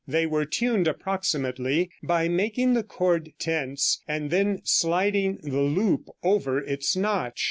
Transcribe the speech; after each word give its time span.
They 0.07 0.25
were 0.25 0.45
tuned 0.45 0.87
approximately 0.87 1.91
by 2.01 2.27
making 2.27 2.73
the 2.73 2.81
cord 2.81 3.33
tense 3.37 4.01
and 4.07 4.31
then 4.31 4.61
sliding 4.63 5.37
the 5.43 5.61
loop 5.61 6.09
over 6.23 6.57
its 6.57 6.95
notch. 6.95 7.39